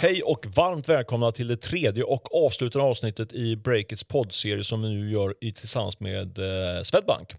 Hej 0.00 0.22
och 0.22 0.46
varmt 0.56 0.88
välkomna 0.88 1.32
till 1.32 1.48
det 1.48 1.56
tredje 1.56 2.04
och 2.04 2.44
avslutande 2.44 2.88
avsnittet 2.88 3.32
i 3.32 3.56
Breakits 3.56 4.04
poddserie 4.04 4.64
som 4.64 4.82
vi 4.82 4.88
nu 4.88 5.10
gör 5.10 5.34
tillsammans 5.40 6.00
med 6.00 6.38
eh, 6.38 6.82
Swedbank. 6.82 7.32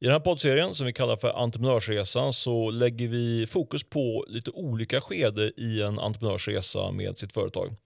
I 0.00 0.04
den 0.04 0.12
här 0.12 0.20
poddserien 0.20 0.74
som 0.74 0.86
vi 0.86 0.92
kallar 0.92 1.16
för 1.16 1.42
Entreprenörsresan 1.42 2.32
så 2.32 2.70
lägger 2.70 3.08
vi 3.08 3.46
fokus 3.46 3.84
på 3.84 4.24
lite 4.28 4.50
olika 4.50 5.00
skede 5.00 5.52
i 5.56 5.82
en 5.82 5.98
entreprenörsresa 5.98 6.90
med 6.90 7.18
sitt 7.18 7.32
företag. 7.32 7.76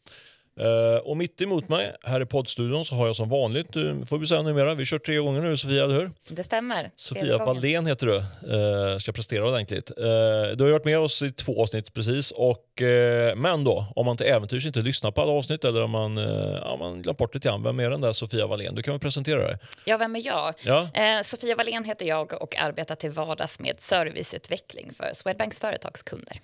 Uh, 0.61 0.97
och 0.97 1.17
mitt 1.17 1.41
emot 1.41 1.69
mig 1.69 1.97
här 2.03 2.21
i 2.21 2.27
poddstudion 2.27 2.85
så 2.85 2.95
har 2.95 3.07
jag 3.07 3.17
som 3.17 3.29
vanligt, 3.29 3.73
du 3.73 4.07
får 4.07 4.19
vi 4.19 4.27
säga 4.27 4.43
numera, 4.43 4.75
vi 4.75 4.85
kör 4.85 4.99
tre 4.99 5.17
gånger 5.17 5.41
nu 5.41 5.57
Sofia, 5.57 5.85
eller 5.85 5.95
hur? 5.95 6.11
Det 6.29 6.45
stämmer. 6.45 6.91
Sofia 6.97 7.39
Wallén 7.39 7.87
heter 7.87 8.07
du, 8.07 8.17
uh, 8.57 8.99
ska 8.99 9.13
prestera 9.13 9.49
ordentligt. 9.49 9.91
Uh, 9.91 10.05
du 10.57 10.65
har 10.65 10.71
varit 10.71 10.85
med 10.85 10.99
oss 10.99 11.23
i 11.23 11.33
två 11.33 11.63
avsnitt 11.63 11.95
precis, 11.95 12.31
och, 12.31 12.67
men 13.37 13.65
då, 13.65 13.87
om 13.97 14.07
man 14.07 14.17
till 14.17 14.27
äventyrs 14.27 14.67
inte 14.67 14.81
lyssnar 14.81 15.11
på 15.11 15.21
alla 15.23 15.33
avsnitt 15.33 15.65
eller 15.65 15.83
om 15.83 15.91
man, 15.91 16.17
ja, 16.17 16.77
man 16.81 17.03
glömt 17.03 17.19
bort 17.19 17.35
lite 17.35 17.49
grann, 17.49 17.63
vem 17.63 17.81
är 17.81 17.91
den 17.91 18.01
där 18.01 18.13
Sofia 18.13 18.47
Wallén? 18.47 18.75
Du 18.75 18.83
kan 18.83 18.95
väl 18.95 19.01
presentera 19.01 19.43
dig? 19.43 19.59
Ja, 19.85 19.97
vem 19.97 20.17
är 20.17 20.27
jag? 20.27 20.55
Ja. 20.65 20.89
Sofia 21.25 21.57
Wallén 21.57 21.85
heter 21.85 22.07
jag 22.07 22.43
och 22.43 22.57
arbetar 22.57 22.95
till 22.95 23.11
vardags 23.11 23.61
med 23.61 23.81
serviceutveckling 23.81 24.93
för 24.93 25.11
Swedbanks 25.15 25.61
företagskunder. 25.61 26.37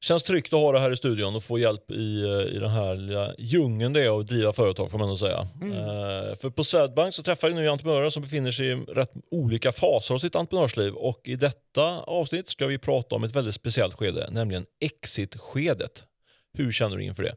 Känns 0.00 0.22
tryggt 0.22 0.52
att 0.52 0.60
ha 0.60 0.72
det 0.72 0.80
här 0.80 0.92
i 0.92 0.96
studion 0.96 1.36
och 1.36 1.42
få 1.42 1.58
hjälp 1.58 1.90
i, 1.90 2.22
eh, 2.22 2.56
i 2.56 2.58
den 2.58 2.70
här 2.70 2.96
lilla 2.96 3.34
djungeln 3.38 3.92
det 3.92 4.04
är 4.04 4.20
att 4.20 4.26
driva 4.26 4.52
företag 4.52 4.90
får 4.90 4.98
man 4.98 5.08
nog 5.08 5.18
säga. 5.18 5.48
Mm. 5.60 5.72
Uh, 5.72 6.36
för 6.36 6.50
på 6.50 6.64
Swedbank 6.64 7.14
så 7.14 7.22
träffar 7.22 7.48
vi 7.48 7.54
nu 7.54 7.68
entreprenörer 7.68 8.10
som 8.10 8.22
befinner 8.22 8.50
sig 8.50 8.66
i 8.66 8.74
rätt 8.74 9.12
olika 9.30 9.72
faser 9.72 10.14
av 10.14 10.18
sitt 10.18 10.36
entreprenörsliv 10.36 10.94
och 10.94 11.20
i 11.24 11.36
detta 11.36 12.00
avsnitt 12.00 12.48
ska 12.48 12.66
vi 12.66 12.78
prata 12.78 13.16
om 13.16 13.24
ett 13.24 13.36
väldigt 13.36 13.54
speciellt 13.54 13.94
skede, 13.94 14.28
nämligen 14.30 14.66
exit-skedet. 14.80 16.04
Hur 16.58 16.72
känner 16.72 16.96
du 16.96 17.04
inför 17.04 17.22
det? 17.22 17.34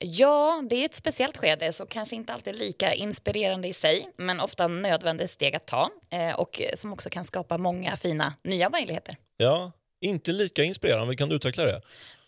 Ja, 0.00 0.64
det 0.70 0.76
är 0.76 0.84
ett 0.84 0.94
speciellt 0.94 1.36
skede, 1.36 1.72
så 1.72 1.86
kanske 1.86 2.16
inte 2.16 2.32
alltid 2.32 2.58
lika 2.58 2.94
inspirerande 2.94 3.68
i 3.68 3.72
sig, 3.72 4.08
men 4.16 4.40
ofta 4.40 4.68
nödvändigt 4.68 5.30
steg 5.30 5.56
att 5.56 5.66
ta 5.66 5.90
eh, 6.10 6.40
och 6.40 6.62
som 6.74 6.92
också 6.92 7.10
kan 7.10 7.24
skapa 7.24 7.58
många 7.58 7.96
fina 7.96 8.34
nya 8.44 8.70
möjligheter. 8.70 9.16
Ja, 9.36 9.72
inte 10.04 10.32
lika 10.32 10.64
inspirerande, 10.64 11.16
kan 11.16 11.28
du 11.28 11.36
utveckla 11.36 11.64
det? 11.64 11.80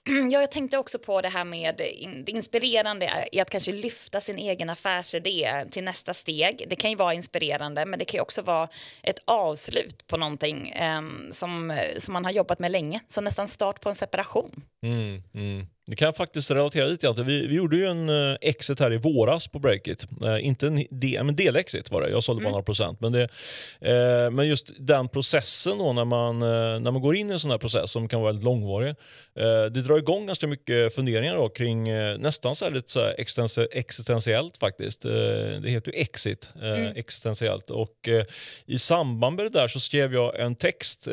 Ja, 0.30 0.41
jag 0.41 0.50
tänkte 0.50 0.78
också 0.78 0.98
på 0.98 1.20
det 1.20 1.28
här 1.28 1.44
med 1.44 1.74
det 2.27 2.30
inspirerande 2.30 3.28
i 3.32 3.41
att 3.41 3.50
kanske 3.50 3.72
lyfta 3.72 4.20
sin 4.20 4.38
egen 4.38 4.70
affärsidé 4.70 5.64
till 5.70 5.84
nästa 5.84 6.14
steg. 6.14 6.64
Det 6.69 6.77
kan 6.77 6.91
ju 6.91 6.97
vara 6.97 7.14
inspirerande, 7.14 7.86
men 7.86 7.98
det 7.98 8.04
kan 8.04 8.19
ju 8.19 8.22
också 8.22 8.42
vara 8.42 8.69
ett 9.02 9.19
avslut 9.24 10.06
på 10.06 10.16
någonting 10.16 10.74
um, 10.98 11.28
som, 11.32 11.80
som 11.98 12.12
man 12.12 12.24
har 12.24 12.32
jobbat 12.32 12.58
med 12.58 12.70
länge. 12.70 13.00
Så 13.06 13.20
nästan 13.20 13.48
start 13.48 13.80
på 13.80 13.88
en 13.88 13.94
separation. 13.94 14.62
Mm, 14.82 15.22
mm. 15.34 15.66
Det 15.89 15.97
kan 15.97 16.06
jag 16.06 16.17
faktiskt 16.17 16.51
relatera 16.51 16.87
lite 16.87 17.15
till. 17.15 17.25
Vi, 17.25 17.47
vi 17.47 17.55
gjorde 17.55 17.77
ju 17.77 17.87
en 17.87 18.09
uh, 18.09 18.37
exit 18.41 18.81
här 18.81 18.92
i 18.92 18.97
våras 18.97 19.48
på 19.48 19.59
Breakit. 19.59 20.06
Uh, 20.25 20.47
inte 20.47 20.67
en 20.67 20.84
de, 20.91 21.23
men 21.23 21.37
delexit 21.37 21.91
var 21.91 22.03
det, 22.03 22.11
jag 22.11 22.25
sålde 22.25 22.41
bara 22.41 22.45
mm. 22.45 22.53
några 22.53 22.62
procent. 22.62 23.01
Men, 23.01 23.12
det, 23.12 23.23
uh, 23.23 24.31
men 24.31 24.48
just 24.48 24.70
den 24.78 25.09
processen 25.09 25.78
då 25.78 25.93
när 25.93 26.05
man, 26.05 26.39
när 26.39 26.91
man 26.91 27.03
går 27.03 27.17
in 27.17 27.31
i 27.31 27.33
en 27.33 27.41
sån 27.41 27.51
här 27.51 27.59
process 27.59 27.91
som 27.91 28.09
kan 28.09 28.20
vara 28.20 28.33
väldigt 28.33 28.45
långvarig. 28.45 28.95
det 29.73 29.83
drar 29.83 29.98
igång 29.98 30.27
ganska 30.27 30.47
mycket 30.47 30.95
funderingar 30.95 31.37
då 31.37 31.48
kring 31.48 31.84
nästan 32.19 32.56
så 32.56 32.65
här 32.65 32.73
lite 32.73 32.93
så 32.93 33.00
här 33.00 33.69
existentiellt 33.73 34.56
faktiskt. 34.56 35.03
det 35.03 35.71
heter 35.71 35.93
ju 35.93 35.98
exit, 35.98 36.50
mm. 36.62 36.93
existentiellt. 36.97 37.71
Och 37.71 38.09
i 38.67 38.78
samband 38.78 39.37
med 39.37 39.45
det 39.45 39.50
där 39.50 39.69
så 39.69 39.81
skrev 39.81 40.15
jag 40.15 40.41
en 40.41 40.56
text 40.56 41.09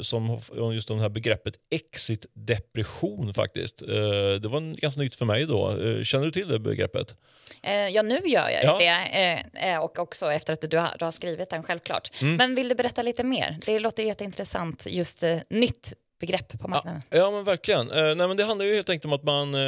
som 0.00 0.40
just 0.74 0.90
om 0.90 0.96
det 0.96 1.02
här 1.02 1.08
begreppet 1.08 1.54
exit-depression 1.70 3.34
faktiskt 3.34 3.82
Eh, 4.01 4.01
det 4.40 4.48
var 4.48 4.80
ganska 4.80 5.00
nytt 5.00 5.16
för 5.16 5.24
mig 5.24 5.46
då. 5.46 5.70
Eh, 5.70 6.02
känner 6.02 6.24
du 6.24 6.30
till 6.30 6.48
det 6.48 6.58
begreppet? 6.58 7.16
Eh, 7.62 7.88
ja, 7.88 8.02
nu 8.02 8.20
gör 8.24 8.48
jag 8.48 8.64
ja. 8.64 8.78
det. 9.52 9.78
Och 9.78 9.98
också 9.98 10.32
efter 10.32 10.52
att 10.52 10.70
du 10.70 10.78
har, 10.78 10.96
du 10.98 11.04
har 11.04 11.12
skrivit 11.12 11.50
den, 11.50 11.62
självklart. 11.62 12.22
Mm. 12.22 12.36
Men 12.36 12.54
vill 12.54 12.68
du 12.68 12.74
berätta 12.74 13.02
lite 13.02 13.24
mer? 13.24 13.58
Det 13.66 13.78
låter 13.78 14.02
jätteintressant, 14.02 14.86
just 14.86 15.24
nytt 15.50 15.92
begrepp 16.22 16.60
på 16.60 16.68
marknaden. 16.68 17.02
Ja, 17.10 17.16
ja 17.16 17.30
men 17.30 17.44
verkligen. 17.44 17.90
Eh, 17.90 18.14
nej, 18.14 18.28
men 18.28 18.36
det 18.36 18.44
handlar 18.44 18.66
ju 18.66 18.74
helt 18.74 18.90
enkelt 18.90 19.04
om 19.04 19.12
att 19.12 19.22
man... 19.22 19.54
Eh, 19.54 19.60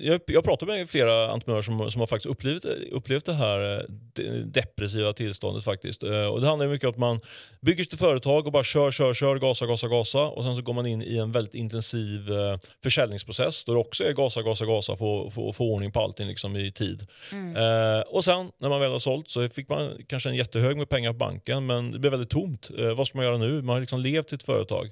jag, 0.00 0.20
jag 0.26 0.44
pratar 0.44 0.66
med 0.66 0.90
flera 0.90 1.30
entreprenörer 1.30 1.62
som, 1.62 1.90
som 1.90 2.00
har 2.00 2.06
faktiskt 2.06 2.26
upplevt, 2.26 2.64
upplevt 2.92 3.24
det 3.24 3.32
här 3.32 3.78
eh, 4.18 4.24
depressiva 4.44 5.12
tillståndet. 5.12 5.64
faktiskt. 5.64 6.02
Eh, 6.02 6.26
och 6.26 6.40
Det 6.40 6.46
handlar 6.46 6.66
mycket 6.66 6.86
om 6.86 6.90
att 6.90 6.98
man 6.98 7.20
bygger 7.60 7.84
sitt 7.84 7.98
företag 7.98 8.46
och 8.46 8.52
bara 8.52 8.64
kör, 8.64 8.90
kör, 8.90 9.14
kör, 9.14 9.36
gasa, 9.36 9.66
gasa, 9.66 9.88
gasa 9.88 10.24
och 10.28 10.44
sen 10.44 10.56
så 10.56 10.62
går 10.62 10.72
man 10.72 10.86
in 10.86 11.02
i 11.02 11.16
en 11.16 11.32
väldigt 11.32 11.54
intensiv 11.54 12.32
eh, 12.32 12.58
försäljningsprocess 12.82 13.64
där 13.64 13.72
det 13.72 13.78
också 13.78 14.04
är 14.04 14.12
gasa, 14.12 14.42
gasa, 14.42 14.64
gasa 14.64 14.96
för 14.96 15.26
att 15.26 15.56
få 15.56 15.64
ordning 15.72 15.92
på 15.92 16.00
allting 16.00 16.28
liksom, 16.28 16.56
i 16.56 16.72
tid. 16.72 17.02
Mm. 17.32 17.56
Eh, 17.56 18.00
och 18.00 18.24
sen 18.24 18.50
när 18.60 18.68
man 18.68 18.80
väl 18.80 18.92
har 18.92 18.98
sålt 18.98 19.30
så 19.30 19.48
fick 19.48 19.68
man 19.68 19.90
kanske 20.08 20.28
en 20.28 20.36
jättehög 20.36 20.76
med 20.76 20.88
pengar 20.88 21.12
på 21.12 21.18
banken 21.18 21.66
men 21.66 21.92
det 21.92 21.98
blev 21.98 22.10
väldigt 22.10 22.30
tomt. 22.30 22.70
vad 22.96 23.06
ska 23.06 23.18
man 23.18 23.26
göra 23.26 23.38
nu? 23.38 23.62
Man 23.62 23.74
har 23.74 23.80
liksom 23.80 24.00
levt 24.00 24.30
sitt 24.30 24.42
företag. 24.42 24.90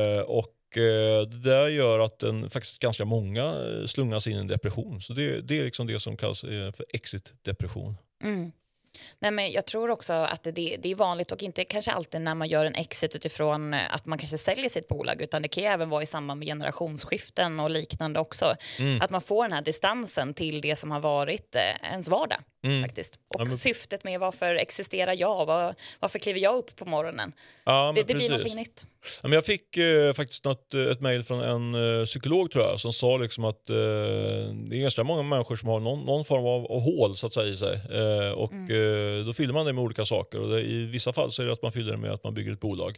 Eh, 0.00 0.22
och 0.22 0.76
eh, 0.76 1.22
det 1.22 1.50
där 1.50 1.68
gör 1.68 2.00
att 2.00 2.22
en, 2.22 2.50
faktiskt 2.50 2.78
ganska 2.78 3.04
många 3.04 3.44
eh, 3.44 3.86
slungas 3.86 4.26
in 4.26 4.36
i 4.36 4.40
en 4.40 4.46
depression. 4.46 5.00
Så 5.00 5.12
det, 5.12 5.40
det 5.40 5.58
är 5.58 5.64
liksom 5.64 5.86
det 5.86 6.00
som 6.00 6.16
kallas 6.16 6.40
för 6.40 6.84
exit-depression. 6.88 7.96
Mm. 8.22 8.52
Nej, 9.18 9.30
men 9.30 9.52
jag 9.52 9.66
tror 9.66 9.90
också 9.90 10.12
att 10.12 10.42
det, 10.42 10.50
det, 10.52 10.90
är 10.90 10.94
vanligt 10.94 11.32
och 11.32 11.42
inte 11.42 11.64
kanske 11.64 11.90
alltid 11.90 12.20
när 12.20 12.34
man 12.34 12.48
gör 12.48 12.64
en 12.64 12.74
exit 12.74 13.16
utifrån 13.16 13.74
att 13.74 14.06
man 14.06 14.18
kanske 14.18 14.38
säljer 14.38 14.68
sitt 14.68 14.88
bolag 14.88 15.20
utan 15.20 15.42
det 15.42 15.48
kan 15.48 15.64
även 15.64 15.88
vara 15.88 16.02
i 16.02 16.06
samband 16.06 16.38
med 16.38 16.48
generationsskiften 16.48 17.60
och 17.60 17.70
liknande 17.70 18.20
också. 18.20 18.54
Mm. 18.78 19.00
Att 19.00 19.10
man 19.10 19.20
får 19.20 19.44
den 19.44 19.52
här 19.52 19.62
distansen 19.62 20.34
till 20.34 20.60
det 20.60 20.76
som 20.76 20.90
har 20.90 21.00
varit 21.00 21.56
ens 21.82 22.08
vardag. 22.08 22.38
Mm. 22.62 22.82
Faktiskt. 22.82 23.14
Och 23.28 23.40
ja, 23.40 23.44
men... 23.44 23.58
syftet 23.58 24.04
med 24.04 24.20
varför 24.20 24.54
existerar 24.54 25.14
jag? 25.18 25.46
Var, 25.46 25.74
varför 26.00 26.18
kliver 26.18 26.40
jag 26.40 26.56
upp 26.56 26.76
på 26.76 26.84
morgonen? 26.84 27.32
Ja, 27.64 27.92
det, 27.94 28.02
det 28.02 28.14
blir 28.14 28.28
någonting 28.28 28.56
nytt. 28.56 28.86
Ja, 29.22 29.28
men 29.28 29.32
jag 29.32 29.44
fick 29.44 29.76
eh, 29.76 30.12
faktiskt 30.12 30.44
något, 30.44 30.74
eh, 30.74 30.80
ett 30.80 31.00
mejl 31.00 31.22
från 31.22 31.40
en 31.40 31.98
eh, 32.00 32.04
psykolog 32.04 32.50
tror 32.50 32.64
jag, 32.64 32.80
som 32.80 32.92
sa 32.92 33.16
liksom 33.16 33.44
att 33.44 33.70
eh, 33.70 33.76
det 33.76 34.76
är 34.76 34.80
ganska 34.80 35.04
många 35.04 35.22
människor 35.22 35.56
som 35.56 35.68
har 35.68 35.80
någon, 35.80 36.04
någon 36.04 36.24
form 36.24 36.46
av, 36.46 36.66
av, 36.66 36.80
hål 36.80 37.16
så 37.16 37.26
att 37.26 37.34
säga, 37.34 37.46
i 37.46 37.56
sig. 37.56 37.80
Eh, 37.90 38.30
och 38.30 38.52
mm. 38.52 39.18
Eh, 39.20 39.26
då 39.26 39.32
fyller 39.32 39.52
man 39.52 39.66
det 39.66 39.72
med 39.72 39.84
olika 39.84 40.04
saker. 40.04 40.40
Och 40.40 40.48
det, 40.50 40.60
I 40.60 40.84
vissa 40.84 41.12
fall 41.12 41.32
så 41.32 41.42
är 41.42 41.46
det 41.46 41.52
att 41.52 41.62
man 41.62 41.72
fyller 41.72 41.92
det 41.92 41.98
med 41.98 42.10
att 42.10 42.24
man 42.24 42.34
bygger 42.34 42.52
ett 42.52 42.60
bolag. 42.60 42.96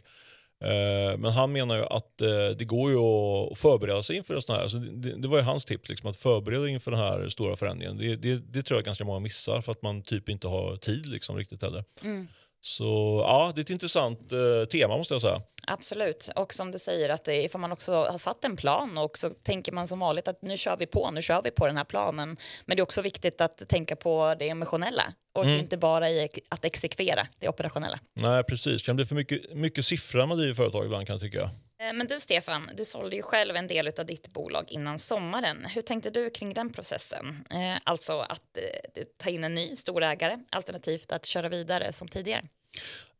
Eh, 0.63 1.17
men 1.17 1.31
han 1.31 1.51
menar 1.51 1.77
ju 1.77 1.83
att 1.83 2.21
eh, 2.21 2.57
det 2.57 2.65
går 2.65 2.91
ju 2.91 2.97
att 2.97 3.57
förbereda 3.57 4.03
sig 4.03 4.15
inför 4.15 4.35
en 4.35 4.41
sån 4.41 4.55
här. 4.55 4.61
Alltså 4.61 4.77
det, 4.77 5.21
det, 5.21 5.27
var 5.27 5.37
ju 5.37 5.43
hans 5.43 5.65
tips, 5.65 5.89
liksom, 5.89 6.09
att 6.09 6.17
förbereda 6.17 6.67
inför 6.67 6.91
den 6.91 6.99
här 6.99 7.29
stora 7.29 7.55
förändringen. 7.55 7.97
Det, 7.97 8.15
det, 8.15 8.53
det, 8.53 8.63
tror 8.63 8.77
jag 8.77 8.85
ganska 8.85 9.05
många 9.05 9.19
missar 9.19 9.61
för 9.61 9.71
att 9.71 9.81
man 9.81 10.01
typ 10.01 10.29
inte 10.29 10.47
har 10.47 10.77
tid 10.77 11.05
liksom, 11.05 11.37
riktigt 11.37 11.63
heller. 11.63 11.83
Mm. 12.03 12.27
Så 12.65 13.23
ja, 13.27 13.51
det 13.55 13.61
är 13.61 13.63
ett 13.63 13.69
intressant 13.69 14.31
eh, 14.31 14.65
tema 14.71 14.97
måste 14.97 15.13
jag 15.13 15.21
säga. 15.21 15.41
Absolut, 15.67 16.29
och 16.35 16.53
som 16.53 16.71
du 16.71 16.79
säger 16.79 17.09
att 17.09 17.27
ifall 17.27 17.61
man 17.61 17.71
också 17.71 17.93
har 17.93 18.17
satt 18.17 18.45
en 18.45 18.55
plan 18.55 18.97
och 18.97 19.17
så 19.17 19.29
tänker 19.29 19.71
man 19.71 19.87
som 19.87 19.99
vanligt 19.99 20.27
att 20.27 20.41
nu 20.41 20.57
kör 20.57 20.77
vi 20.77 20.85
på, 20.85 21.11
nu 21.11 21.21
kör 21.21 21.41
vi 21.41 21.51
på 21.51 21.67
den 21.67 21.77
här 21.77 21.83
planen. 21.83 22.37
Men 22.65 22.77
det 22.77 22.81
är 22.81 22.83
också 22.83 23.01
viktigt 23.01 23.41
att 23.41 23.69
tänka 23.69 23.95
på 23.95 24.35
det 24.39 24.49
emotionella 24.49 25.13
och 25.33 25.45
mm. 25.45 25.59
inte 25.59 25.77
bara 25.77 26.09
i 26.09 26.29
att 26.49 26.65
exekvera 26.65 27.27
det 27.39 27.49
operationella. 27.49 27.99
Nej, 28.13 28.43
precis. 28.43 28.81
Kan 28.81 28.95
bli 28.95 29.05
för 29.05 29.15
mycket, 29.15 29.53
mycket 29.53 29.85
siffror 29.85 30.25
man 30.25 30.37
driver 30.37 30.53
företag 30.53 30.85
ibland 30.85 31.07
kan 31.07 31.13
jag 31.13 31.21
tycka. 31.21 31.49
Eh, 31.83 31.93
men 31.93 32.07
du 32.07 32.19
Stefan, 32.19 32.69
du 32.73 32.85
sålde 32.85 33.15
ju 33.15 33.21
själv 33.21 33.55
en 33.55 33.67
del 33.67 33.87
av 33.99 34.05
ditt 34.05 34.33
bolag 34.33 34.65
innan 34.71 34.99
sommaren. 34.99 35.65
Hur 35.65 35.81
tänkte 35.81 36.09
du 36.09 36.29
kring 36.29 36.53
den 36.53 36.69
processen? 36.69 37.45
Eh, 37.49 37.77
alltså 37.83 38.19
att 38.19 38.57
eh, 38.57 39.03
ta 39.17 39.29
in 39.29 39.43
en 39.43 39.53
ny 39.53 39.75
storägare 39.75 40.39
alternativt 40.49 41.11
att 41.11 41.25
köra 41.25 41.49
vidare 41.49 41.93
som 41.93 42.07
tidigare. 42.07 42.43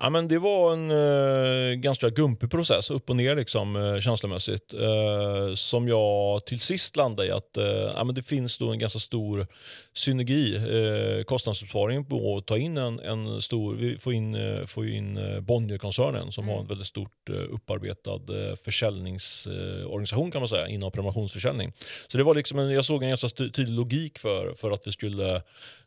Ja, 0.04 0.10
men 0.10 0.28
det 0.28 0.40
var 0.40 0.74
en 0.74 0.92
eh, 0.92 1.76
ganska 1.76 2.10
gumpig 2.10 2.52
process, 2.52 2.92
upp 2.92 3.10
och 3.10 3.16
ner 3.16 3.36
liksom, 3.36 3.76
eh, 3.76 4.00
känslomässigt. 4.00 4.74
Eh, 4.74 5.56
som 5.56 5.88
jag 5.88 6.46
till 6.46 6.60
sist 6.60 6.96
landade 6.96 7.28
i 7.28 7.32
att 7.32 7.58
eh, 7.58 7.66
ja, 7.66 8.04
men 8.04 8.16
det 8.16 8.24
finns 8.24 8.58
då 8.58 8.72
en 8.72 8.80
ganska 8.80 9.00
stor 9.00 9.48
synergi, 9.94 10.56
eh, 10.56 11.24
kostnadsbesparing 11.24 12.06
på 12.06 12.38
att 12.38 12.48
ta 12.48 12.58
in 12.58 12.78
en, 12.78 13.00
en 13.00 13.42
stor, 13.42 13.76
vi 13.76 13.98
får 13.98 14.14
in, 14.14 14.36
eh, 14.36 14.66
får 14.66 14.88
in 14.88 15.18
eh, 15.18 15.40
Bonnierkoncernen 15.40 16.32
som 16.32 16.44
mm. 16.44 16.56
har 16.56 16.62
en 16.62 16.68
väldigt 16.68 16.88
stort 16.88 17.30
upparbetad 17.30 18.22
försäljningsorganisation 18.66 20.32
kan 20.32 20.42
man 20.42 20.50
säga 20.50 20.68
inom 20.68 20.92
prenumerationsförsäljning. 20.92 21.74
Så 22.08 22.18
det 22.18 22.24
var 22.24 22.36
liksom 22.36 22.60
en, 22.60 22.72
jag 22.72 22.86
såg 22.86 23.04
en 23.04 23.10
ganska 23.10 23.30
tydlig 23.30 23.70
logik 23.70 24.20
för, 24.20 24.54
för 24.56 24.72
att 24.72 24.88
vi 24.88 24.92
skulle 24.92 25.42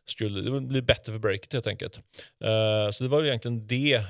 skulle 0.09 0.41
det 0.41 0.61
bli 0.61 0.81
bättre 0.81 1.11
för 1.11 1.19
breaket 1.19 1.53
helt 1.53 1.67
enkelt. 1.67 1.97
Uh, 2.43 2.91
så 2.91 3.03
det 3.03 3.09
var 3.09 3.23
egentligen 3.23 3.67
det 3.67 4.03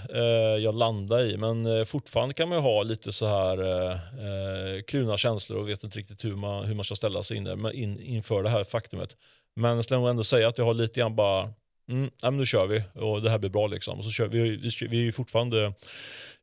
jag 0.59 0.75
landade 0.75 1.31
i. 1.31 1.37
Men 1.37 1.65
uh, 1.65 1.85
fortfarande 1.85 2.33
kan 2.33 2.49
man 2.49 2.59
ha 2.59 2.83
lite 2.83 3.11
så 3.11 3.25
här 3.25 3.61
uh, 3.61 4.81
kluna 4.87 5.17
känslor 5.17 5.59
och 5.59 5.69
vet 5.69 5.83
inte 5.83 5.99
riktigt 5.99 6.25
hur 6.25 6.35
man, 6.35 6.65
hur 6.65 6.75
man 6.75 6.85
ska 6.85 6.95
ställa 6.95 7.23
sig 7.23 7.37
in, 7.37 7.43
där, 7.43 7.75
in 7.75 7.99
inför 7.99 8.43
det 8.43 8.49
här 8.49 8.63
faktumet. 8.63 9.17
Men 9.55 9.75
jag 9.75 9.83
skulle 9.83 10.09
ändå 10.09 10.23
säga 10.23 10.47
att 10.47 10.57
jag 10.57 10.65
har 10.65 10.73
lite 10.73 10.99
grann 10.99 11.15
bara 11.15 11.53
Mm, 11.91 12.09
ja, 12.21 12.31
men 12.31 12.39
nu 12.39 12.45
kör 12.45 12.67
vi 12.67 12.83
och 12.93 13.21
det 13.21 13.29
här 13.29 13.37
blir 13.37 13.49
bra. 13.49 13.67
Liksom. 13.67 13.97
Och 13.97 14.05
så 14.05 14.11
kör 14.11 14.27
vi, 14.27 14.39
vi, 14.57 14.69
vi 14.89 14.97
är 14.97 15.03
ju 15.03 15.11
fortfarande, 15.11 15.73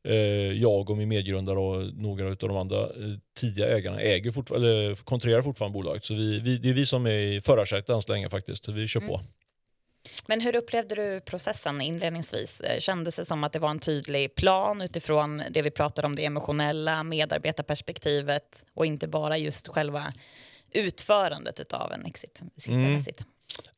eh, 0.07 0.15
jag 0.61 0.89
och 0.89 0.97
min 0.97 1.09
medgrundare 1.09 1.59
och 1.59 1.93
några 1.95 2.27
av 2.27 2.35
de 2.35 2.57
andra 2.57 2.81
eh, 2.81 3.17
tidiga 3.37 3.77
ägarna 3.77 4.01
äger 4.01 4.31
fort, 4.31 4.51
eller 4.51 4.95
kontrollerar 4.95 5.41
fortfarande 5.41 5.73
bolaget. 5.73 6.05
Så 6.05 6.13
vi, 6.13 6.39
vi, 6.39 6.57
det 6.57 6.69
är 6.69 6.73
vi 6.73 6.85
som 6.85 7.05
är 7.05 7.19
i 7.19 7.41
förarsätet 7.41 7.89
än 7.89 8.01
så 8.01 8.11
länge 8.11 8.29
faktiskt. 8.29 8.67
Vi 8.67 8.87
kör 8.87 8.99
mm. 8.99 9.09
på. 9.09 9.21
Men 10.27 10.41
hur 10.41 10.55
upplevde 10.55 10.95
du 10.95 11.21
processen 11.21 11.81
inledningsvis? 11.81 12.61
Eh, 12.61 12.79
kändes 12.79 13.15
det 13.15 13.25
som 13.25 13.43
att 13.43 13.53
det 13.53 13.59
var 13.59 13.69
en 13.69 13.79
tydlig 13.79 14.35
plan 14.35 14.81
utifrån 14.81 15.43
det 15.51 15.61
vi 15.61 15.71
pratade 15.71 16.07
om, 16.07 16.15
det 16.15 16.25
emotionella 16.25 17.03
medarbetarperspektivet 17.03 18.65
och 18.73 18.85
inte 18.85 19.07
bara 19.07 19.37
just 19.37 19.67
själva 19.67 20.13
utförandet 20.71 21.73
av 21.73 21.91
en 21.91 22.05
exit? 22.05 22.41
Mm. 22.67 23.01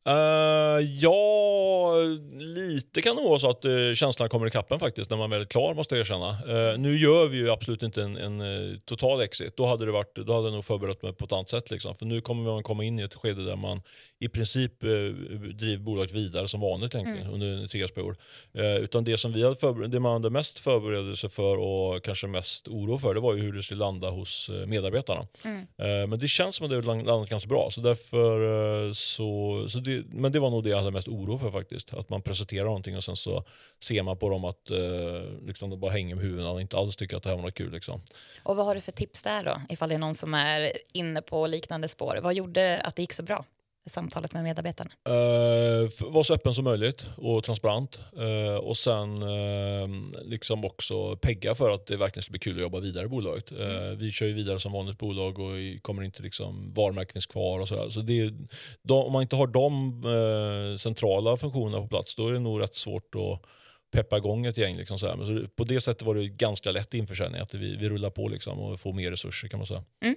Uh, 0.07 0.81
ja, 1.00 1.94
lite 2.39 3.01
kan 3.01 3.15
det 3.15 3.21
vara 3.21 3.39
så 3.39 3.50
att 3.50 3.65
uh, 3.65 3.94
känslan 3.94 4.29
kommer 4.29 4.47
i 4.47 4.51
kappen 4.51 4.79
faktiskt 4.79 5.09
när 5.09 5.18
man 5.18 5.29
väl 5.29 5.41
är 5.41 5.45
klar 5.45 5.74
måste 5.74 5.95
jag 5.95 6.01
erkänna. 6.01 6.29
Uh, 6.29 6.79
nu 6.79 6.97
gör 6.97 7.27
vi 7.27 7.38
ju 7.38 7.50
absolut 7.50 7.83
inte 7.83 8.03
en, 8.03 8.18
en 8.18 8.41
uh, 8.41 8.77
total 8.85 9.21
exit. 9.21 9.57
Då 9.57 9.65
hade, 9.65 9.85
det 9.85 9.91
varit, 9.91 10.15
då 10.15 10.33
hade 10.33 10.47
jag 10.47 10.53
nog 10.53 10.65
förberett 10.65 11.01
mig 11.01 11.13
på 11.13 11.25
ett 11.25 11.31
annat 11.31 11.50
sätt. 11.50 11.71
Liksom. 11.71 11.95
För 11.95 12.06
nu 12.06 12.21
kommer 12.21 12.51
man 12.51 12.63
komma 12.63 12.83
in 12.83 13.00
i 13.00 13.03
ett 13.03 13.15
skede 13.15 13.45
där 13.45 13.56
man 13.56 13.81
i 14.19 14.29
princip 14.29 14.79
driver 14.79 15.77
bolaget 15.77 16.12
vidare 16.12 16.47
som 16.47 16.62
vanligt 16.62 16.95
egentligen 16.95 17.27
mm. 17.27 17.33
under 17.33 17.47
en 17.47 17.68
treårsperiod. 17.68 18.15
utan 18.53 19.03
det 19.03 19.18
som 19.18 19.33
vi 19.33 19.44
hade 19.44 19.56
förber- 19.56 19.88
det 19.88 20.00
man 20.00 20.13
hade 20.13 20.30
mest 20.30 20.59
förberedelse 20.59 21.30
för 21.30 21.57
och 21.57 22.03
kanske 22.03 22.27
mest 22.27 22.68
oro 22.68 22.97
för 22.97 23.13
det 23.13 23.19
var 23.19 23.35
ju 23.35 23.41
hur 23.41 23.53
det 23.53 23.63
skulle 23.63 23.80
landa 23.80 24.09
hos 24.09 24.50
medarbetarna. 24.65 25.27
Mm. 25.45 26.09
men 26.09 26.19
det 26.19 26.27
känns 26.27 26.56
som 26.56 26.65
att 26.65 26.69
det 26.69 26.75
har 26.75 27.03
landat 27.03 27.30
ganska 27.30 27.50
bra. 27.50 27.68
Så 27.71 27.81
därför 27.81 28.94
så, 28.94 29.65
så 29.69 29.79
det, 29.79 30.05
men 30.09 30.31
det 30.31 30.39
var 30.39 30.49
nog 30.49 30.63
det 30.63 30.69
jag 30.69 30.77
hade 30.77 30.91
mest 30.91 31.07
oro 31.07 31.37
för 31.37 31.51
faktiskt. 31.51 31.93
Att 31.93 32.09
man 32.09 32.21
presenterar 32.21 32.65
någonting 32.65 32.97
och 32.97 33.03
sen 33.03 33.15
så 33.15 33.43
ser 33.83 34.03
man 34.03 34.17
på 34.17 34.29
dem 34.29 34.45
att 34.45 34.69
eh, 34.69 35.45
liksom 35.45 35.69
det 35.69 35.77
bara 35.77 35.91
hänger 35.91 36.15
med 36.15 36.23
huvudena 36.23 36.51
och 36.51 36.61
inte 36.61 36.77
alls 36.77 36.95
tycker 36.95 37.17
att 37.17 37.23
det 37.23 37.29
här 37.29 37.35
var 37.35 37.43
något 37.43 37.53
kul. 37.53 37.71
Liksom. 37.71 38.01
Och 38.43 38.55
vad 38.55 38.65
har 38.65 38.75
du 38.75 38.81
för 38.81 38.91
tips 38.91 39.21
där 39.21 39.43
då? 39.43 39.61
Ifall 39.69 39.89
det 39.89 39.95
är 39.95 39.99
någon 39.99 40.15
som 40.15 40.33
är 40.33 40.71
inne 40.93 41.21
på 41.21 41.47
liknande 41.47 41.87
spår. 41.87 42.19
Vad 42.23 42.33
gjorde 42.33 42.81
att 42.81 42.95
det 42.95 43.01
gick 43.01 43.13
så 43.13 43.23
bra? 43.23 43.45
Samtalet 43.89 44.33
med 44.33 44.43
medarbetarna? 44.43 44.89
Uh, 45.09 45.89
var 45.99 46.23
så 46.23 46.33
öppen 46.33 46.53
som 46.53 46.63
möjligt 46.63 47.05
och 47.17 47.43
transparent. 47.43 48.01
Uh, 48.19 48.55
och 48.55 48.77
sen 48.77 49.23
uh, 49.23 49.89
liksom 50.23 50.65
också 50.65 51.15
pegga 51.15 51.55
för 51.55 51.71
att 51.71 51.87
det 51.87 51.97
verkligen 51.97 52.23
ska 52.23 52.31
bli 52.31 52.39
kul 52.39 52.55
att 52.55 52.61
jobba 52.61 52.79
vidare 52.79 53.05
i 53.05 53.07
bolaget. 53.07 53.51
Mm. 53.51 53.97
Vi 53.97 54.11
kör 54.11 54.25
ju 54.25 54.33
vidare 54.33 54.59
som 54.59 54.71
vanligt 54.71 54.97
bolag 54.97 55.39
och 55.39 55.51
kommer 55.81 56.03
inte 56.03 56.23
liksom, 56.23 56.73
varumärken 56.75 57.13
finns 57.13 57.25
kvar 57.25 57.59
och 57.59 57.67
sådär. 57.67 57.89
Så 57.89 57.99
det 58.01 58.33
de, 58.81 59.03
om 59.03 59.11
man 59.11 59.21
inte 59.21 59.35
har 59.35 59.47
de 59.47 60.77
centrala 60.77 61.37
funktionerna 61.37 61.81
på 61.81 61.87
plats 61.87 62.15
då 62.15 62.27
är 62.27 62.33
det 62.33 62.39
nog 62.39 62.61
rätt 62.61 62.75
svårt 62.75 63.15
att 63.15 63.49
peppa 63.91 64.17
igång 64.17 64.45
ett 64.45 64.57
gäng. 64.57 64.77
Liksom 64.77 64.99
så, 64.99 65.15
Men 65.15 65.25
så 65.25 65.47
på 65.47 65.63
det 65.63 65.81
sättet 65.81 66.01
var 66.01 66.15
det 66.15 66.27
ganska 66.27 66.71
lätt 66.71 66.93
införsäljning, 66.93 67.41
att 67.41 67.53
vi, 67.53 67.75
vi 67.75 67.89
rullar 67.89 68.09
på 68.09 68.27
liksom 68.27 68.59
och 68.59 68.79
får 68.79 68.93
mer 68.93 69.11
resurser 69.11 69.47
kan 69.47 69.59
man 69.59 69.67
säga. 69.67 69.83
Mm. 70.01 70.15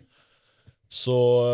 Så 0.88 1.46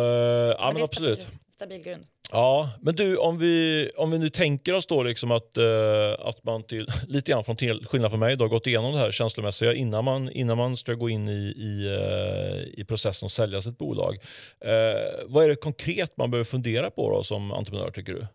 ja, 0.58 0.72
men 0.72 0.82
absolut. 0.82 1.28
Stabil, 1.56 1.82
grund. 1.82 2.06
Ja, 2.32 2.70
men 2.81 2.94
du 2.94 3.17
om 3.17 3.38
vi, 3.38 3.91
om 3.97 4.11
vi 4.11 4.19
nu 4.19 4.31
tänker 4.31 4.75
oss 4.75 4.87
då 4.87 5.03
liksom 5.03 5.31
att, 5.31 5.56
eh, 5.56 6.12
att 6.19 6.44
man 6.44 6.62
till, 6.62 6.88
lite 7.08 7.31
grann 7.31 7.44
från 7.44 7.56
till 7.56 7.87
skillnad 7.87 8.11
från 8.11 8.20
mig 8.20 8.37
då, 8.37 8.49
gått 8.49 8.67
igenom 8.67 8.93
det 8.93 8.99
här 8.99 9.11
känslomässiga 9.11 9.75
innan 9.75 10.05
man, 10.05 10.31
innan 10.31 10.56
man 10.56 10.76
ska 10.76 10.94
gå 10.94 11.08
in 11.08 11.29
i, 11.29 11.55
i, 11.56 11.87
eh, 11.87 12.81
i 12.81 12.85
processen 12.85 13.26
och 13.26 13.32
sälja 13.32 13.61
sitt 13.61 13.79
bolag. 13.79 14.14
Eh, 14.61 15.25
vad 15.26 15.44
är 15.44 15.49
det 15.49 15.56
konkret 15.56 16.17
man 16.17 16.31
behöver 16.31 16.44
fundera 16.44 16.91
på 16.91 17.11
då, 17.11 17.23
som 17.23 17.53
entreprenör 17.53 17.91
tycker 17.91 18.12
du? 18.12 18.26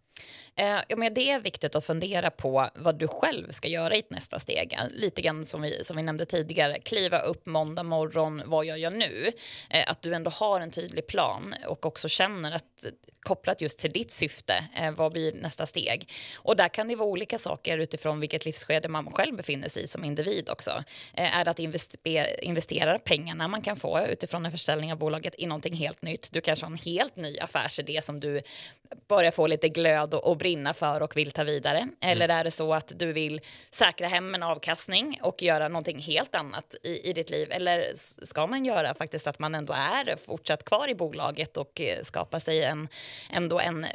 Eh, 0.55 0.97
men 0.97 1.13
det 1.13 1.29
är 1.29 1.39
viktigt 1.39 1.75
att 1.75 1.85
fundera 1.85 2.31
på 2.31 2.69
vad 2.75 2.99
du 2.99 3.07
själv 3.07 3.51
ska 3.51 3.67
göra 3.67 3.95
i 3.95 3.99
ett 3.99 4.09
nästa 4.09 4.39
steg. 4.39 4.73
Eh, 4.73 4.79
lite 4.89 5.21
grann 5.21 5.45
som 5.45 5.61
vi, 5.61 5.83
som 5.83 5.97
vi 5.97 6.03
nämnde 6.03 6.25
tidigare, 6.25 6.79
kliva 6.79 7.19
upp 7.19 7.45
måndag 7.45 7.83
morgon, 7.83 8.41
vad 8.45 8.65
gör 8.65 8.77
jag 8.77 8.93
nu? 8.93 9.31
Eh, 9.69 9.91
att 9.91 10.01
du 10.01 10.13
ändå 10.13 10.31
har 10.31 10.61
en 10.61 10.71
tydlig 10.71 11.07
plan 11.07 11.55
och 11.67 11.85
också 11.85 12.09
känner 12.09 12.51
att 12.51 12.85
kopplat 13.21 13.61
just 13.61 13.79
till 13.79 13.91
ditt 13.91 14.11
syfte, 14.11 14.53
eh, 14.75 14.91
vad 14.91 15.11
blir 15.11 15.33
nästa 15.33 15.65
steg? 15.65 16.09
Och 16.35 16.55
där 16.55 16.67
kan 16.67 16.87
det 16.87 16.95
vara 16.95 17.09
olika 17.09 17.37
saker 17.37 17.77
utifrån 17.77 18.19
vilket 18.19 18.45
livsskede 18.45 18.87
man 18.87 19.11
själv 19.11 19.35
befinner 19.35 19.69
sig 19.69 19.83
i 19.83 19.87
som 19.87 20.03
individ 20.03 20.49
också. 20.49 20.83
Eh, 21.13 21.37
är 21.37 21.45
det 21.45 21.51
att 21.51 21.59
investera, 21.59 22.27
investera 22.27 22.99
pengarna 22.99 23.47
man 23.47 23.61
kan 23.61 23.75
få 23.75 23.99
utifrån 23.99 24.45
en 24.45 24.51
försäljning 24.51 24.91
av 24.91 24.97
bolaget 24.97 25.35
i 25.37 25.45
någonting 25.45 25.73
helt 25.73 26.01
nytt? 26.01 26.29
Du 26.31 26.41
kanske 26.41 26.65
har 26.65 26.71
en 26.71 26.77
helt 26.77 27.15
ny 27.15 27.39
affärsidé 27.39 28.01
som 28.01 28.19
du 28.19 28.41
börjar 29.07 29.31
få 29.31 29.47
lite 29.47 29.69
glöd 29.69 30.13
och, 30.13 30.23
och 30.27 30.37
brinna 30.37 30.73
för 30.73 31.01
och 31.01 31.17
vill 31.17 31.31
ta 31.31 31.43
vidare? 31.43 31.87
Eller 32.01 32.25
mm. 32.25 32.37
är 32.37 32.43
det 32.43 32.51
så 32.51 32.73
att 32.73 32.91
du 32.95 33.13
vill 33.13 33.41
säkra 33.69 34.07
hem 34.07 34.35
en 34.35 34.43
avkastning 34.43 35.19
och 35.23 35.41
göra 35.41 35.67
någonting 35.67 35.99
helt 35.99 36.35
annat 36.35 36.75
i, 36.83 37.09
i 37.09 37.13
ditt 37.13 37.29
liv? 37.29 37.47
Eller 37.51 37.91
ska 38.25 38.47
man 38.47 38.65
göra 38.65 38.93
faktiskt 38.93 39.27
att 39.27 39.39
man 39.39 39.55
ändå 39.55 39.73
är 39.73 40.15
fortsatt 40.15 40.65
kvar 40.65 40.89
i 40.89 40.95
bolaget 40.95 41.57
och 41.57 41.81
eh, 41.81 42.03
skapa 42.03 42.39
sig 42.39 42.63
en, 42.63 42.87
ändå 43.29 43.59
en 43.59 43.85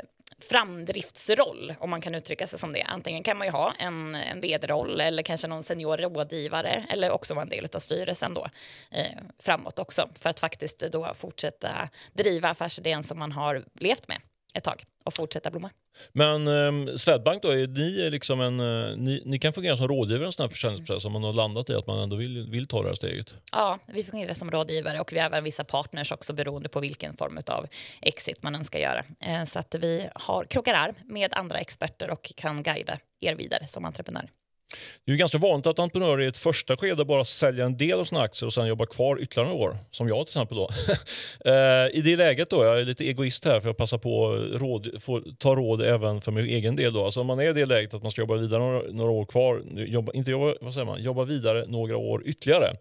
framdriftsroll, 0.40 1.74
om 1.78 1.90
man 1.90 2.00
kan 2.00 2.14
uttrycka 2.14 2.46
sig 2.46 2.58
som 2.58 2.72
det. 2.72 2.82
Antingen 2.82 3.22
kan 3.22 3.38
man 3.38 3.46
ju 3.46 3.50
ha 3.50 3.74
en, 3.78 4.14
en 4.14 4.40
vd-roll 4.40 5.00
eller 5.00 5.22
kanske 5.22 5.48
någon 5.48 5.62
senior 5.62 5.96
rådgivare 5.96 6.86
eller 6.88 7.10
också 7.10 7.34
vara 7.34 7.42
en 7.42 7.48
del 7.48 7.68
av 7.74 7.78
styrelsen 7.78 8.34
då 8.34 8.46
eh, 8.90 9.06
framåt 9.38 9.78
också 9.78 10.08
för 10.14 10.30
att 10.30 10.40
faktiskt 10.40 10.78
då 10.78 11.14
fortsätta 11.14 11.88
driva 12.12 12.48
affärsidén 12.48 13.02
som 13.02 13.18
man 13.18 13.32
har 13.32 13.64
levt 13.74 14.08
med 14.08 14.18
ett 14.56 14.64
tag 14.64 14.84
och 15.04 15.14
fortsätta 15.14 15.50
blomma. 15.50 15.70
Men 16.12 16.48
eh, 16.48 16.94
Swedbank 16.94 17.42
då, 17.42 17.48
är 17.48 17.66
ni, 17.66 18.10
liksom 18.10 18.40
en, 18.40 18.60
eh, 18.60 18.96
ni, 18.96 19.22
ni, 19.24 19.38
kan 19.38 19.52
fungera 19.52 19.76
som 19.76 19.88
rådgivare 19.88 20.24
i 20.24 20.26
en 20.26 20.32
sån 20.32 20.44
här 20.44 20.50
försäljningsprocess 20.50 21.04
om 21.04 21.12
man 21.12 21.24
har 21.24 21.32
landat 21.32 21.70
i 21.70 21.74
att 21.74 21.86
man 21.86 21.98
ändå 21.98 22.16
vill, 22.16 22.46
vill 22.50 22.66
ta 22.66 22.82
det 22.82 22.88
här 22.88 22.94
steget? 22.94 23.34
Ja, 23.52 23.78
vi 23.86 24.04
fungerar 24.04 24.34
som 24.34 24.50
rådgivare 24.50 25.00
och 25.00 25.12
vi 25.12 25.18
har 25.18 25.26
även 25.26 25.44
vissa 25.44 25.64
partners 25.64 26.12
också 26.12 26.32
beroende 26.32 26.68
på 26.68 26.80
vilken 26.80 27.16
form 27.16 27.38
av 27.46 27.66
exit 28.02 28.42
man 28.42 28.54
önskar 28.54 28.78
göra. 28.78 29.04
Eh, 29.20 29.44
så 29.44 29.58
att 29.58 29.74
vi 29.74 30.08
har 30.14 30.44
krokar 30.44 30.74
arm 30.74 30.94
med 31.04 31.34
andra 31.34 31.58
experter 31.58 32.10
och 32.10 32.32
kan 32.36 32.62
guida 32.62 32.98
er 33.20 33.34
vidare 33.34 33.66
som 33.66 33.84
entreprenör. 33.84 34.30
Det 35.04 35.12
är 35.12 35.16
ganska 35.16 35.38
vanligt 35.38 35.66
att 35.66 35.78
entreprenörer 35.78 36.22
i 36.22 36.26
ett 36.26 36.36
första 36.36 36.76
skede 36.76 37.04
bara 37.04 37.24
säljer 37.24 37.64
en 37.64 37.76
del 37.76 38.00
av 38.00 38.04
sina 38.04 38.20
aktier 38.20 38.46
och 38.46 38.52
sen 38.52 38.66
jobbar 38.66 38.86
kvar 38.86 39.20
ytterligare 39.20 39.48
några 39.48 39.64
år, 39.64 39.76
som 39.90 40.08
jag 40.08 40.26
till 40.26 40.30
exempel. 40.30 40.56
Då. 40.56 40.70
Eh, 41.44 41.96
I 41.98 42.02
det 42.04 42.16
läget, 42.16 42.50
då, 42.50 42.64
jag 42.64 42.80
är 42.80 42.84
lite 42.84 43.04
egoist 43.04 43.44
här 43.44 43.60
för 43.60 43.68
jag 43.68 43.76
passar 43.76 43.98
på 43.98 44.34
att 45.16 45.38
ta 45.38 45.54
råd 45.54 45.82
även 45.82 46.20
för 46.20 46.32
min 46.32 46.44
egen 46.44 46.76
del. 46.76 46.92
Då. 46.92 47.04
Alltså 47.04 47.20
om 47.20 47.26
man 47.26 47.40
är 47.40 47.50
i 47.50 47.52
det 47.52 47.66
läget 47.66 47.94
att 47.94 48.02
man 48.02 48.10
ska 48.10 48.20
jobba 48.20 48.36
vidare 48.36 48.60
några, 48.60 48.82
några 48.90 49.10
år 49.10 49.24
kvar, 49.24 49.62
jobba, 49.74 50.12
inte 50.12 50.30
jobba, 50.30 50.54
vad 50.60 50.74
säger 50.74 50.86
man, 50.86 51.02
jobba 51.02 51.24
vidare 51.24 51.64
några 51.68 51.96
år 51.96 52.22
ytterligare. 52.24 52.76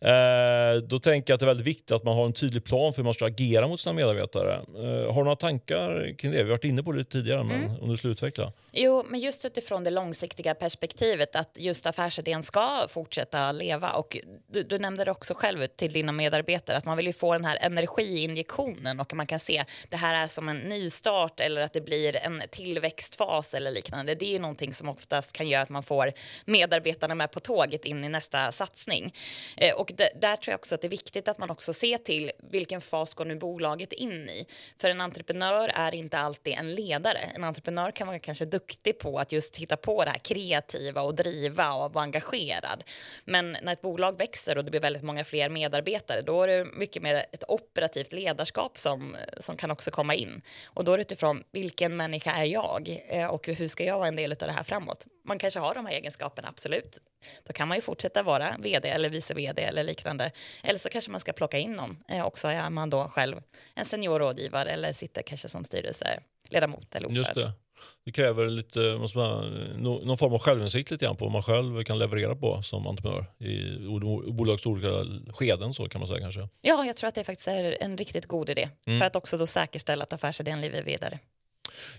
Eh, 0.00 0.82
då 0.82 0.98
tänker 0.98 1.32
jag 1.32 1.34
att 1.34 1.40
det 1.40 1.44
är 1.44 1.46
väldigt 1.46 1.66
viktigt 1.66 1.92
att 1.92 2.04
man 2.04 2.16
har 2.16 2.24
en 2.24 2.32
tydlig 2.32 2.64
plan 2.64 2.92
för 2.92 2.96
hur 2.96 3.04
man 3.04 3.14
ska 3.14 3.26
agera 3.26 3.68
mot 3.68 3.80
sina 3.80 3.92
medarbetare. 3.92 4.54
Eh, 4.54 5.12
har 5.12 5.20
du 5.20 5.24
några 5.24 5.36
tankar 5.36 6.14
kring 6.18 6.32
det? 6.32 6.36
Vi 6.36 6.42
har 6.42 6.50
varit 6.50 6.64
inne 6.64 6.82
på 6.82 6.92
det 6.92 7.04
tidigare, 7.04 7.44
men 7.44 7.64
mm. 7.64 7.80
om 7.80 7.88
du 7.88 7.96
skulle 7.96 8.12
utveckla. 8.12 8.52
Jo, 8.72 9.04
men 9.06 9.20
just 9.20 9.44
utifrån 9.44 9.84
det 9.84 9.90
långsiktiga 9.90 10.54
perspektivet 10.54 11.36
att 11.36 11.56
just 11.58 11.86
affärsidén 11.86 12.42
ska 12.42 12.86
fortsätta 12.88 13.52
leva. 13.52 13.92
Och 13.92 14.16
du, 14.46 14.62
du 14.62 14.78
nämnde 14.78 15.04
det 15.04 15.10
också 15.10 15.34
själv 15.34 15.66
till 15.66 15.92
dina 15.92 16.12
medarbetare 16.12 16.76
att 16.76 16.84
man 16.84 16.96
vill 16.96 17.06
ju 17.06 17.12
få 17.12 17.32
den 17.32 17.44
här 17.44 17.58
energiinjektionen 17.60 19.00
och 19.00 19.14
man 19.14 19.26
kan 19.26 19.40
se 19.40 19.64
det 19.88 19.96
här 19.96 20.14
är 20.14 20.26
som 20.26 20.48
en 20.48 20.56
nystart 20.56 21.40
eller 21.40 21.60
att 21.60 21.72
det 21.72 21.80
blir 21.80 22.16
en 22.16 22.42
tillväxtfas 22.50 23.54
eller 23.54 23.70
liknande. 23.70 24.14
Det 24.14 24.26
är 24.26 24.32
ju 24.32 24.38
någonting 24.38 24.72
som 24.72 24.88
oftast 24.88 25.32
kan 25.32 25.48
göra 25.48 25.62
att 25.62 25.68
man 25.68 25.82
får 25.82 26.12
medarbetarna 26.44 27.14
med 27.14 27.30
på 27.30 27.40
tåget 27.40 27.84
in 27.84 28.04
i 28.04 28.08
nästa 28.08 28.52
satsning. 28.52 29.14
Eh, 29.56 29.74
och 29.74 29.92
det, 29.94 30.10
där 30.20 30.36
tror 30.36 30.52
jag 30.52 30.58
också 30.58 30.74
att 30.74 30.80
det 30.80 30.86
är 30.86 30.90
viktigt 30.90 31.28
att 31.28 31.38
man 31.38 31.50
också 31.50 31.72
ser 31.72 31.98
till 31.98 32.30
vilken 32.50 32.80
fas 32.80 33.14
går 33.14 33.24
nu 33.24 33.36
bolaget 33.36 33.92
in 33.92 34.28
i. 34.28 34.46
För 34.80 34.90
en 34.90 35.00
entreprenör 35.00 35.70
är 35.74 35.94
inte 35.94 36.18
alltid 36.18 36.54
en 36.54 36.74
ledare. 36.74 37.18
En 37.18 37.44
entreprenör 37.44 37.90
kan 37.90 38.06
vara 38.06 38.18
kanske 38.18 38.44
duktig 38.44 38.59
duktig 38.60 38.98
på 38.98 39.18
att 39.18 39.32
just 39.32 39.56
hitta 39.56 39.76
på 39.76 40.04
det 40.04 40.10
här 40.10 40.18
kreativa 40.18 41.02
och 41.02 41.14
driva 41.14 41.72
och 41.72 41.92
vara 41.92 42.04
engagerad. 42.04 42.84
Men 43.24 43.56
när 43.62 43.72
ett 43.72 43.80
bolag 43.80 44.18
växer 44.18 44.58
och 44.58 44.64
det 44.64 44.70
blir 44.70 44.80
väldigt 44.80 45.02
många 45.02 45.24
fler 45.24 45.48
medarbetare 45.48 46.22
då 46.22 46.42
är 46.42 46.48
det 46.48 46.64
mycket 46.64 47.02
mer 47.02 47.14
ett 47.32 47.44
operativt 47.48 48.12
ledarskap 48.12 48.78
som, 48.78 49.16
som 49.38 49.56
kan 49.56 49.70
också 49.70 49.90
komma 49.90 50.14
in. 50.14 50.42
Och 50.66 50.84
då 50.84 50.92
är 50.92 50.96
det 50.96 51.00
utifrån 51.00 51.44
vilken 51.52 51.96
människa 51.96 52.32
är 52.32 52.44
jag 52.44 53.02
eh, 53.08 53.26
och 53.26 53.46
hur 53.46 53.68
ska 53.68 53.84
jag 53.84 53.98
vara 53.98 54.08
en 54.08 54.16
del 54.16 54.32
av 54.32 54.38
det 54.38 54.52
här 54.52 54.62
framåt? 54.62 55.06
Man 55.24 55.38
kanske 55.38 55.60
har 55.60 55.74
de 55.74 55.86
här 55.86 55.92
egenskaperna, 55.92 56.48
absolut. 56.48 56.98
Då 57.46 57.52
kan 57.52 57.68
man 57.68 57.76
ju 57.76 57.80
fortsätta 57.80 58.22
vara 58.22 58.56
vd 58.58 58.88
eller 58.88 59.08
vice 59.08 59.34
vd 59.34 59.62
eller 59.62 59.84
liknande. 59.84 60.30
Eller 60.62 60.78
så 60.78 60.88
kanske 60.88 61.10
man 61.10 61.20
ska 61.20 61.32
plocka 61.32 61.58
in 61.58 61.72
någon. 61.72 62.02
Eh, 62.08 62.26
också 62.26 62.48
är 62.48 62.70
man 62.70 62.90
då 62.90 63.04
själv 63.04 63.42
en 63.74 63.84
senior 63.84 64.18
rådgivare 64.18 64.70
eller 64.70 64.92
sitter 64.92 65.22
kanske 65.22 65.48
som 65.48 65.64
styrelseledamot 65.64 66.94
eller 66.94 67.08
ordförande. 67.08 67.52
Det 68.04 68.12
kräver 68.12 68.46
lite, 68.46 68.96
måste 68.98 69.18
man, 69.18 69.44
någon 69.78 70.18
form 70.18 70.32
av 70.32 70.38
självinsikt 70.38 70.90
lite 70.90 71.04
grann 71.04 71.16
på 71.16 71.24
vad 71.24 71.32
man 71.32 71.42
själv 71.42 71.84
kan 71.84 71.98
leverera 71.98 72.36
på 72.36 72.62
som 72.62 72.86
entreprenör 72.86 73.26
i 73.38 74.32
bolagets 74.32 74.66
olika 74.66 74.88
skeden 75.32 75.74
så 75.74 75.88
kan 75.88 76.00
man 76.00 76.08
säga 76.08 76.20
kanske. 76.20 76.48
Ja, 76.60 76.84
jag 76.84 76.96
tror 76.96 77.08
att 77.08 77.14
det 77.14 77.24
faktiskt 77.24 77.48
är 77.48 77.82
en 77.82 77.98
riktigt 77.98 78.26
god 78.26 78.50
idé 78.50 78.68
mm. 78.86 78.98
för 78.98 79.06
att 79.06 79.16
också 79.16 79.38
då 79.38 79.46
säkerställa 79.46 80.02
att 80.02 80.12
affärsidén 80.12 80.60
lever 80.60 80.82
vidare. 80.82 81.18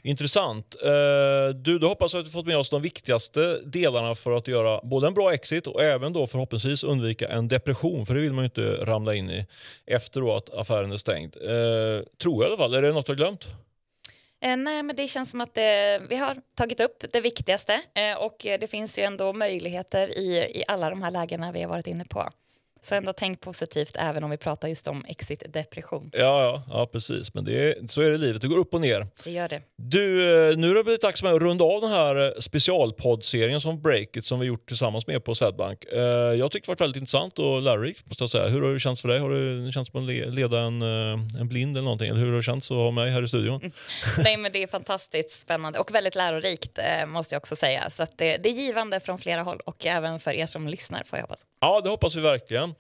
Intressant. 0.02 0.76
Eh, 0.84 1.56
du, 1.56 1.80
då 1.80 1.88
hoppas 1.88 2.14
jag 2.14 2.22
att 2.22 2.28
vi 2.28 2.32
fått 2.32 2.46
med 2.46 2.58
oss 2.58 2.70
de 2.70 2.82
viktigaste 2.82 3.60
delarna 3.66 4.16
för 4.16 4.32
att 4.32 4.48
göra 4.48 4.80
både 4.84 5.08
en 5.08 5.14
bra 5.14 5.34
exit 5.34 5.68
och 5.68 5.84
även 5.84 6.14
då 6.14 6.28
förhoppningsvis 6.28 6.84
undvika 6.84 7.28
en 7.28 7.48
depression, 7.48 8.06
för 8.06 8.14
det 8.14 8.22
vill 8.22 8.34
man 8.34 8.44
ju 8.44 8.46
inte 8.46 8.86
ramla 8.86 9.16
in 9.16 9.30
i 9.30 9.46
efter 9.86 10.38
att 10.38 10.54
affären 10.54 10.92
är 10.92 10.98
stängd. 10.98 11.36
Eh, 11.36 12.04
tror 12.22 12.44
jag 12.44 12.44
i 12.44 12.46
alla 12.46 12.58
fall. 12.58 12.74
Är 12.74 12.82
det 12.82 12.92
något 12.92 13.08
jag 13.08 13.18
glömt? 13.18 13.48
Eh, 14.42 14.58
nej, 14.58 14.84
men 14.84 14.96
det 14.96 15.08
känns 15.08 15.32
som 15.32 15.42
att 15.42 15.58
eh, 15.58 15.64
vi 16.10 16.16
har 16.16 16.38
tagit 16.56 16.80
upp 16.80 17.04
det 17.14 17.22
viktigaste 17.22 17.82
eh, 17.94 18.14
och 18.18 18.46
eh, 18.46 18.60
det 18.60 18.68
finns 18.68 19.00
ju 19.00 19.04
ändå 19.04 19.34
möjligheter 19.34 20.18
i, 20.18 20.38
i 20.38 20.64
alla 20.68 20.90
de 20.90 21.04
här 21.04 21.12
lägena 21.12 21.52
vi 21.52 21.62
har 21.62 21.70
varit 21.70 21.88
inne 21.88 22.06
på. 22.06 22.30
Så 22.84 22.96
ändå 22.96 23.14
tänk 23.14 23.42
positivt 23.42 23.96
även 24.00 24.24
om 24.24 24.30
vi 24.30 24.38
pratar 24.38 24.68
just 24.68 24.88
om 24.88 25.06
exit 25.08 25.44
depression. 25.54 26.10
Ja, 26.14 26.20
ja, 26.44 26.64
ja 26.70 26.88
precis. 26.92 27.34
Men 27.34 27.46
det 27.46 27.70
är, 27.70 27.88
så 27.88 28.02
är 28.02 28.10
det 28.10 28.18
livet. 28.18 28.42
Det 28.42 28.48
går 28.48 28.58
upp 28.58 28.74
och 28.74 28.82
ner. 28.82 29.08
Det 29.24 29.32
gör 29.32 29.50
det. 29.50 29.62
Du, 29.78 30.34
eh, 30.50 30.58
nu 30.58 30.68
har 30.68 30.76
det 30.76 30.84
blivit 30.84 31.02
dags 31.02 31.24
att 31.24 31.42
runda 31.42 31.66
av 31.66 31.82
den 31.82 31.90
här 31.90 32.28
eh, 32.28 32.40
specialpoddserien 32.40 33.62
som 33.62 33.82
Breakit 33.82 34.26
som 34.26 34.40
vi 34.40 34.46
gjort 34.46 34.68
tillsammans 34.68 35.08
med 35.08 35.24
på 35.24 35.36
Swedbank. 35.36 35.84
Eh, 35.84 36.00
jag 36.02 36.52
tycker 36.52 36.66
det 36.66 36.70
varit 36.70 36.82
väldigt 36.82 37.02
intressant 37.02 37.40
och 37.40 37.62
lärorikt 37.62 38.08
måste 38.08 38.24
jag 38.24 38.30
säga. 38.30 38.48
Hur 38.48 38.62
har 38.62 38.74
det 38.74 38.80
känts 38.80 39.02
för 39.02 39.10
dig? 39.10 39.20
Har 39.20 39.30
det 39.66 39.72
känts 39.72 39.92
som 39.92 40.00
att 40.00 40.34
leda 40.34 40.60
en, 40.60 40.82
en 40.82 41.48
blind 41.48 41.78
eller 41.78 41.84
någonting? 41.84 42.10
Eller 42.10 42.20
hur 42.20 42.30
har 42.30 42.38
det 42.38 42.44
känts 42.44 42.72
att 42.72 42.78
ha 42.78 42.92
mig 42.92 43.12
här 43.12 43.24
i 43.24 43.28
studion? 43.28 43.62
Mm. 43.62 43.72
Nej, 44.24 44.38
men 44.38 44.52
det 44.52 44.64
är 44.64 44.68
fantastiskt 44.68 45.42
spännande 45.42 45.80
och 45.80 45.96
väldigt 45.96 46.16
lärorikt 46.16 46.80
måste 47.08 47.36
jag 47.36 47.40
också 47.40 47.56
säga. 47.56 47.90
Så 47.90 48.06
det, 48.16 48.38
det, 48.38 48.50
är 48.50 48.54
givande 48.54 49.00
från 49.00 49.20
flera 49.20 49.42
håll 49.42 49.60
och 49.66 49.86
även 49.86 50.20
för 50.20 50.32
er 50.32 50.46
som 50.46 50.68
lyssnar 50.68 51.04
får 51.04 51.20
jag 51.20 51.24
hoppas. 51.24 51.46
Ja, 51.62 51.82
det 51.82 51.90
hoppas 51.90 52.16
vi 52.16 52.22
verkligen. 52.22 52.71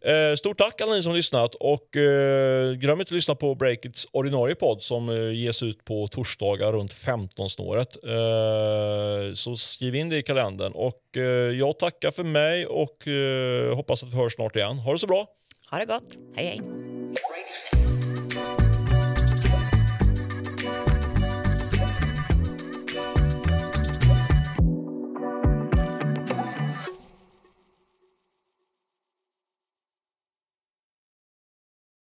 Eh, 0.00 0.34
stort 0.34 0.58
tack 0.58 0.80
alla 0.80 0.94
ni 0.94 1.02
som 1.02 1.14
lyssnat 1.14 1.54
och 1.54 1.96
eh, 1.96 2.72
glöm 2.72 3.00
inte 3.00 3.08
att 3.08 3.14
lyssna 3.14 3.34
på 3.34 3.54
Breakits 3.54 4.06
ordinarie 4.12 4.54
podd 4.54 4.82
som 4.82 5.08
eh, 5.08 5.32
ges 5.32 5.62
ut 5.62 5.84
på 5.84 6.08
torsdagar 6.08 6.72
runt 6.72 6.92
15-snåret. 6.92 7.96
Eh, 8.04 9.34
så 9.34 9.56
skriv 9.56 9.94
in 9.94 10.08
det 10.08 10.16
i 10.16 10.22
kalendern 10.22 10.72
och 10.72 11.16
eh, 11.16 11.22
jag 11.58 11.78
tackar 11.78 12.10
för 12.10 12.24
mig 12.24 12.66
och 12.66 13.08
eh, 13.08 13.76
hoppas 13.76 14.02
att 14.02 14.12
vi 14.12 14.16
hörs 14.16 14.34
snart 14.34 14.56
igen. 14.56 14.78
Ha 14.78 14.92
det 14.92 14.98
så 14.98 15.06
bra! 15.06 15.26
Ha 15.70 15.78
det 15.78 15.86
gott. 15.86 16.18
Hej 16.36 16.46
hej! 16.46 16.89